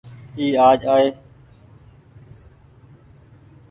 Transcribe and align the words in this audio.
اي 0.37 0.45
آج 0.67 0.79
آئي۔ 0.93 1.07